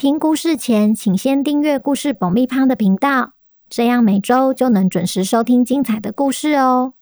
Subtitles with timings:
[0.00, 3.32] 听故事前，请先订阅故事爆米花的频道，
[3.68, 6.94] 这样每周就能准时收听精彩的故事哦。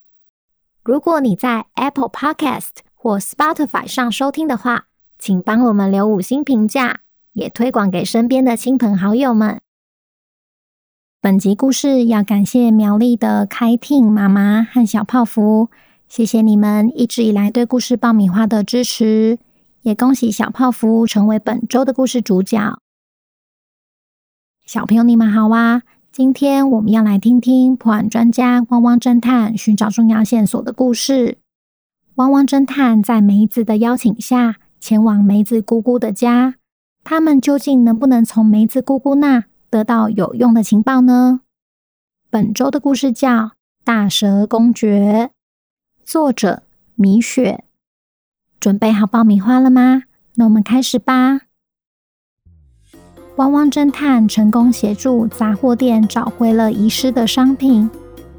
[0.82, 7.02] 如果你在 Apple Podcast 或 Spotify 上收听的话，请帮我们留五星评价，
[7.34, 9.60] 也推广给身边的亲朋好友们。
[11.20, 15.70] 本集故事要感谢苗栗的开听妈妈和小泡芙，
[16.08, 19.38] 谢谢你们一直以来对故事爆米花的支持，
[19.82, 22.80] 也恭喜小泡芙成为本周的故事主角。
[24.68, 25.80] 小朋友，你们好啊！
[26.12, 31.38] 今天我们要来听听破案专家汪汪侦探寻找重要线索的故事。
[32.16, 36.56] 汪汪侦探在梅子的邀请下前往梅子姑姑的家，
[37.02, 41.40] 他们究竟能不能从梅子姑姑那得到有用的情报呢？
[42.28, 43.28] 本周的故事叫
[43.82, 45.30] 《大蛇公爵》，
[46.04, 46.64] 作者
[46.94, 47.64] 米雪。
[48.60, 50.02] 准备好爆米花了吗？
[50.34, 51.47] 那我们开始吧。
[53.38, 57.88] 汪汪侦探成功协助杂货店找回了遗失的商品，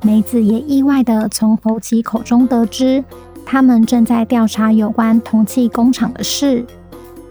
[0.02, 3.02] 梅子也意外的从佛奇口中得知，
[3.46, 6.66] 他们正在调查有关铜器工厂的事，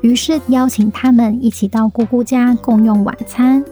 [0.01, 3.63] 于是邀请他们一起到姑姑家共用晚餐，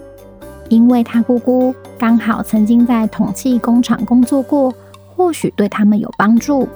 [0.69, 4.75] 因为他姑姑刚好曾经在铜器工厂工作过，
[5.17, 6.69] 或许对他们有帮助。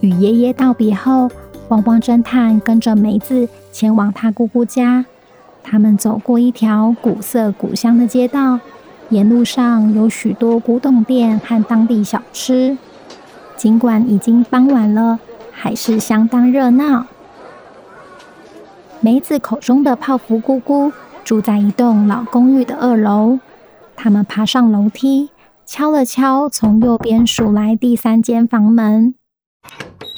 [0.00, 1.30] 与爷爷道别后，
[1.68, 5.06] 汪汪侦探跟着梅子前往他姑姑家。
[5.62, 8.60] 他们走过一条古色古香的街道，
[9.08, 12.76] 沿路上有许多古董店和当地小吃。
[13.56, 15.20] 尽管已经傍晚了，
[15.52, 17.06] 还是相当热闹。
[19.00, 20.92] 梅子口中的泡芙姑姑
[21.24, 23.38] 住在一栋老公寓的二楼。
[23.94, 25.30] 他们爬上楼梯，
[25.64, 29.14] 敲了敲从右边数来第三间房门。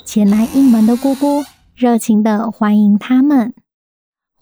[0.05, 1.45] 前来应门的姑姑
[1.75, 3.53] 热情的欢迎他们。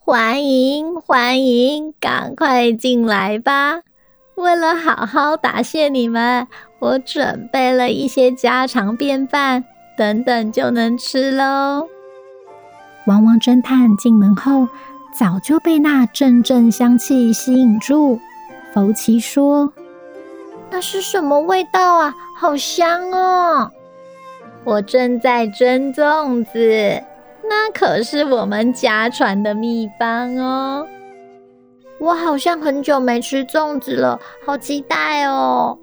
[0.05, 3.79] 欢迎欢迎，赶快进来吧！
[4.35, 6.45] 为了好好答谢你们，
[6.79, 9.63] 我准备了一些家常便饭，
[9.97, 11.87] 等等就能吃喽。
[13.07, 14.67] 汪汪侦探进门后，
[15.17, 18.19] 早就被那阵阵香气吸引住。
[18.73, 19.71] 福奇说
[20.69, 22.13] ：“那是什么味道啊？
[22.35, 23.71] 好香哦！
[24.65, 27.01] 我正在蒸粽子。”
[27.47, 30.87] 那可是我们家传的秘方哦！
[31.99, 35.77] 我好像很久没吃粽子了，好期待哦！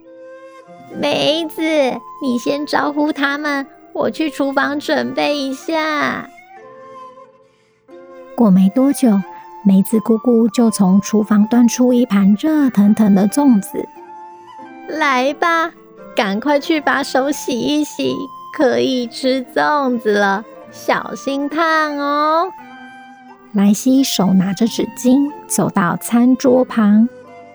[1.01, 1.63] 梅子，
[2.23, 6.29] 你先招呼他们，我去厨房准备一下。
[8.35, 9.21] 过没多久，
[9.65, 13.87] 梅子姑姑就从厨房端出一盘热腾腾的粽子。
[14.89, 15.73] 来吧，
[16.17, 18.17] 赶快去把手洗一洗，
[18.57, 20.45] 可以吃粽子了。
[20.73, 22.51] 小心烫哦！
[23.53, 27.09] 莱西手拿着纸巾走到餐桌旁，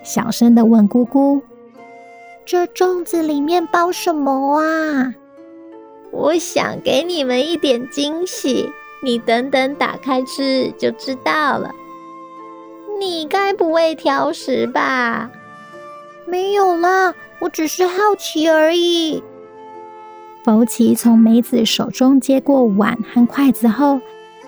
[0.03, 1.41] 小声的问姑姑
[2.45, 5.13] ：“这粽子里面包什么啊？”
[6.11, 8.69] 我想给你们一点惊喜，
[9.01, 11.71] 你等等打开吃就知道了。
[12.99, 15.29] 你该不会挑食吧？
[16.25, 19.23] 没有啦，我只是好奇而已。
[20.45, 24.00] 福奇从梅子手中接过碗和筷子后，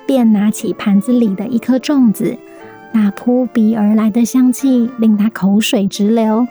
[0.06, 2.38] 便拿起盘子里的一颗粽子。
[2.94, 6.46] 那扑鼻而来的香气令他口水直流。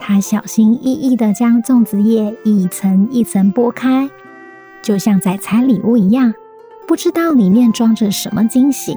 [0.00, 4.08] 他小心翼翼地将粽子叶一层一层剥开，
[4.80, 6.32] 就像在拆礼物一样，
[6.88, 8.96] 不知道里面装着什么惊喜。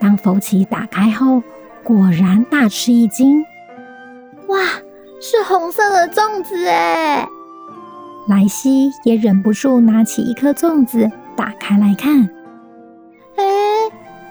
[0.00, 1.42] 当福奇打开后，
[1.84, 3.44] 果然大吃一惊
[4.48, 4.58] ：“哇，
[5.20, 7.26] 是红色的粽子诶！”
[8.32, 12.22] 莱西也忍不住拿起一颗粽子，打开来看。
[13.36, 13.44] 哎，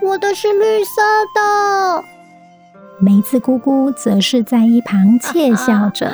[0.02, 1.02] 我的是绿色
[1.36, 2.04] 的。
[3.00, 6.12] 梅子姑姑则是在一旁窃 笑着。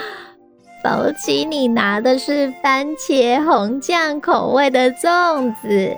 [0.84, 5.96] 福奇，你拿的是番茄红酱口味的粽子，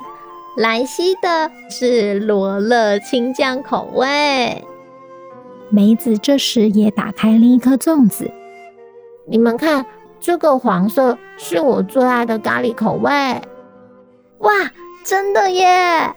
[0.57, 4.63] 莱西的是罗勒青酱口味。
[5.71, 8.29] 梅子这时也打开另一颗粽子，
[9.27, 9.83] 你们看。
[10.19, 13.09] 这个黄色是我最爱的咖喱口味，
[14.39, 14.51] 哇，
[15.05, 16.13] 真的耶！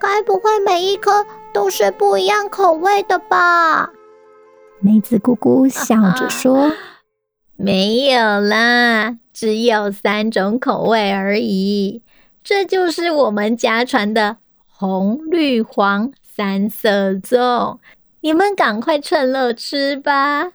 [0.00, 3.90] 该不会每一颗都是不一样口味的吧？
[4.80, 6.72] 梅子姑姑笑着说
[7.56, 12.02] ：“没有啦，只有三种口味而已。
[12.42, 17.78] 这就是我们家传的红、绿、黄三色粽。
[18.22, 20.52] 你们赶快趁热吃吧。”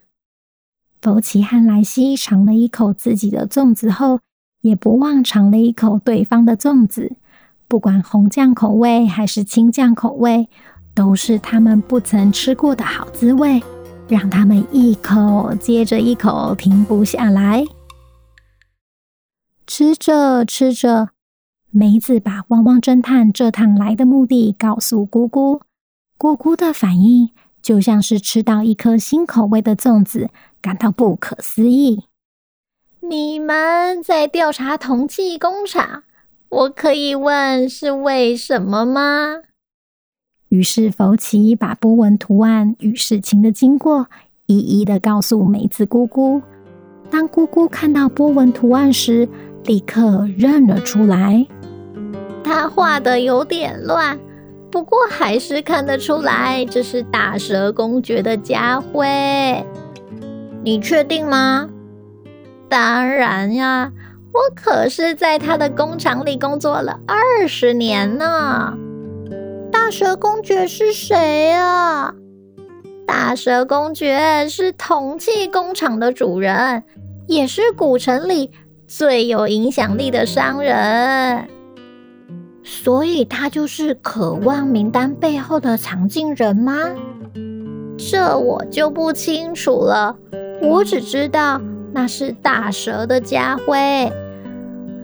[1.05, 4.21] 福奇和莱西尝了一口自己的粽子后，
[4.61, 7.15] 也不忘尝了一口对方的粽子。
[7.67, 10.49] 不管红酱口味还是青酱口味，
[10.95, 13.61] 都是他们不曾吃过的好滋味，
[14.07, 17.63] 让他们一口接着一口停不下来。
[19.67, 21.09] 吃着吃着，
[21.69, 25.61] 梅子把汪汪侦探这趟来的目的告诉姑姑，
[26.17, 27.29] 姑姑的反应
[27.61, 30.31] 就像是吃到一颗新口味的粽子，
[30.65, 32.05] 感到不可思议。
[32.99, 36.01] 你们在调查铜器工厂？
[36.49, 39.43] 我可以问是为什么吗？
[40.49, 44.07] 于是福奇把波纹图案与事情的经过
[44.47, 46.41] 一一的告诉梅子姑姑。
[47.11, 49.29] 当姑姑看到波纹图案时，
[49.65, 51.45] 立刻认了出来。
[52.43, 54.17] 他画的有点乱，
[54.71, 59.63] 不过还是看得出来这是大蛇公爵的家徽。
[60.65, 61.69] 你确定吗？
[62.67, 63.91] 当然呀。
[64.33, 68.73] 我可是在他的工厂里工作了二十年呢。
[69.71, 72.13] 大蛇公爵是谁啊？
[73.05, 76.83] 大蛇公爵是铜器工厂的主人，
[77.27, 78.51] 也是古城里
[78.87, 81.47] 最有影响力的商人。
[82.63, 86.73] 所以，他就是渴望名单背后的藏镜人吗？
[87.97, 90.17] 这我就不清楚了。
[90.65, 91.61] 我只知道
[91.93, 93.77] 那是大蛇的家徽。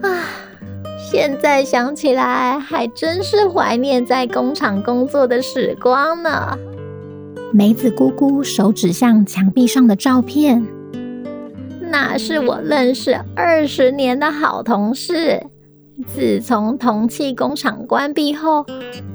[0.02, 0.08] 啊，
[0.98, 6.58] 现在想起来还真是怀念在工厂工作的时光呢。
[7.52, 10.66] 梅子姑姑手指向墙壁上的照片，
[11.80, 15.46] 那是我认识二十年的好同事。
[16.06, 18.64] 自从铜器工厂关闭后，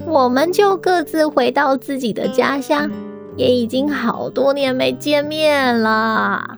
[0.05, 2.89] 我们就各自回到自己的家乡，
[3.37, 6.57] 也已经好多年没见面了。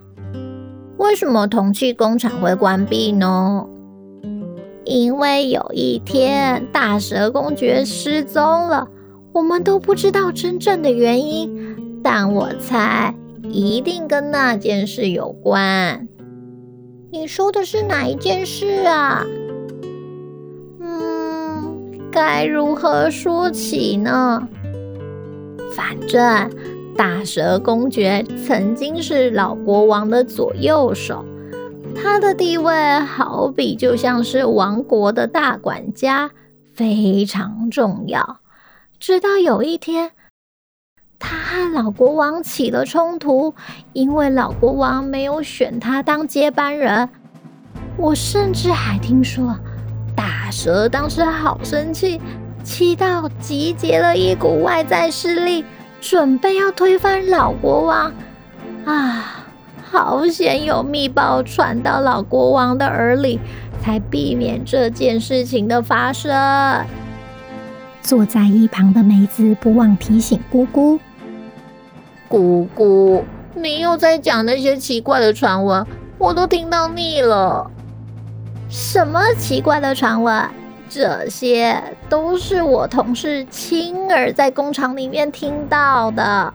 [0.98, 3.66] 为什么铜器工厂会关闭呢？
[4.86, 8.88] 因为有一天大蛇公爵失踪了，
[9.34, 16.08] 我们都不知道真正的原因，但我猜一定跟那件事有关。
[17.12, 19.26] 你说的是哪一件事啊？
[20.80, 24.48] 嗯，该如何说起呢？
[25.80, 26.52] 反正
[26.98, 31.24] 大蛇公爵曾经是老国王的左右手。
[31.96, 36.32] 他的地位好比就像是王国的大管家，
[36.74, 38.42] 非常重要。
[39.00, 40.12] 直到有一天，
[41.18, 43.56] 他和老国王起了冲突，
[43.94, 47.08] 因为老国王没有选他当接班人。
[47.96, 49.58] 我甚至还听说，
[50.14, 52.20] 大蛇当时好生气，
[52.64, 55.66] 气到集结了一股外在势力，
[56.00, 58.12] 准备要推翻老国王。
[58.86, 59.36] 啊！
[59.92, 63.40] 好险有密报传到老国王的耳里，
[63.82, 66.32] 才避免这件事情的发生。
[68.04, 71.00] 坐在一旁的梅子不忘提醒姑姑
[72.30, 73.26] ：“姑姑，
[73.56, 75.84] 你又在讲那些奇怪的传闻，
[76.20, 77.72] 我都听到腻了。
[78.70, 80.48] 什么奇怪的传闻？
[80.90, 86.54] 这些都是我同事亲耳在工厂里面听到的。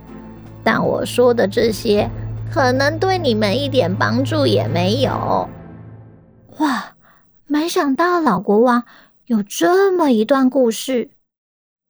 [0.62, 2.11] 但我说的这些。”
[2.53, 5.49] 可能对你们一点帮助也没有。
[6.59, 6.95] 哇，
[7.49, 8.85] 没想到老国王
[9.26, 11.11] 有这么一段故事。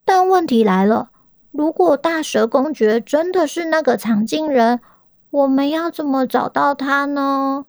[0.07, 1.11] 但问题来了，
[1.51, 4.81] 如果大蛇公爵真的是那个藏镜人，
[5.29, 7.67] 我们要怎么找到他呢？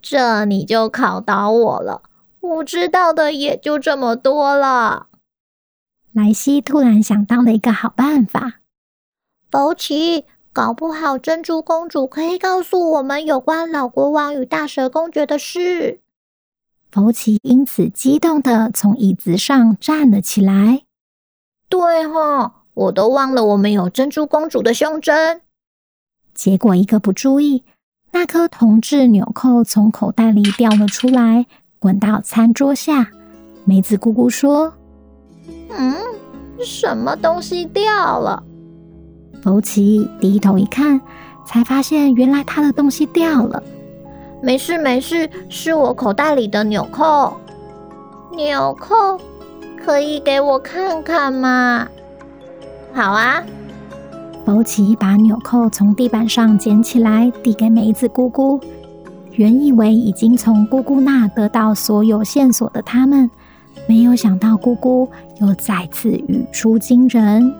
[0.00, 2.02] 这你就考倒我了，
[2.42, 5.06] 我知道的也就这么多了。
[6.12, 8.60] 莱西突然想到了一个好办法，
[9.50, 10.26] 福奇。
[10.54, 16.00] 搞不好珍珠公主可以告诉我们有关老国王与大蛇公爵的事。
[16.90, 20.82] 福奇因此激动的从椅子上站了起来。
[21.70, 25.40] 对哈，我都忘了我们有珍珠公主的胸针。
[26.34, 27.64] 结果一个不注意，
[28.10, 31.46] 那颗铜制纽扣从口袋里掉了出来，
[31.82, 33.08] 滚到餐桌下。
[33.64, 34.72] 梅子姑姑说
[35.76, 35.92] ：“嗯，
[36.60, 38.40] 什么东西掉了？”
[39.42, 41.00] 福奇低头一看，
[41.44, 43.60] 才发现原来他的东西掉了。
[44.40, 47.36] 没事没事，是我口袋里的纽扣。
[48.30, 49.20] 纽扣，
[49.84, 51.88] 可以给我看看吗？
[52.92, 53.42] 好啊。
[54.44, 58.60] 福奇把纽扣从地板上捡起来，递给梅子姑姑。
[59.34, 63.30] 原以为已经从姑姑那得到所有线索的他们，
[63.88, 65.10] 没有想到姑姑
[65.40, 67.54] 又再次语出惊人：“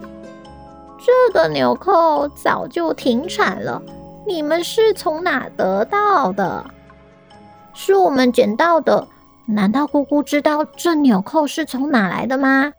[1.00, 3.82] 这个纽扣早就停产了，
[4.26, 6.64] 你们是从哪得到的？
[7.72, 9.08] 是我们捡到的。
[9.46, 12.72] 难道姑姑知道这纽扣是从哪来的吗？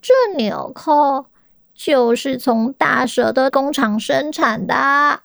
[0.00, 1.26] 这纽扣
[1.74, 5.22] 就是从大蛇的工厂生产的啊！”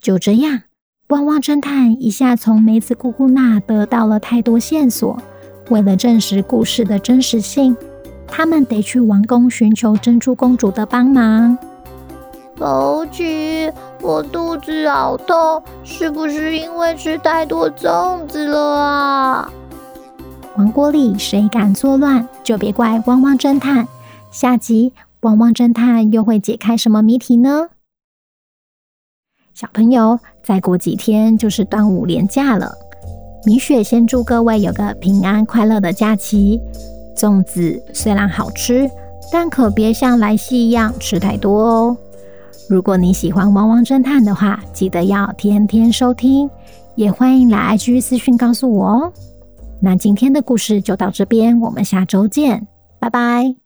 [0.00, 0.62] 就这样，
[1.08, 5.20] 汪汪侦探一下从梅子姑姑那得到了太多线索。
[5.68, 7.76] 为了证实故事的真实性，
[8.26, 11.56] 他们得去王宫寻求珍珠公主的帮忙。
[12.58, 19.52] 枸杞，我肚子好痛，是不是因为吃太多粽子了啊？
[20.56, 23.86] 王国里谁敢作乱，就别怪汪汪侦探。
[24.30, 27.68] 下集汪汪侦探又会解开什么谜题呢？
[29.60, 32.72] 小朋友，再过几天就是端午连假了。
[33.44, 36.58] 米雪先祝各位有个平安快乐的假期。
[37.14, 38.90] 粽子虽然好吃，
[39.30, 41.94] 但可别像来西一样吃太多哦。
[42.70, 46.48] 如果你喜欢汪汪侦探的话，记得要天天收听，
[46.94, 49.12] 也欢迎来 IG 私讯告诉我哦。
[49.78, 52.66] 那今天的故事就到这边，我们下周见，
[52.98, 53.59] 拜拜。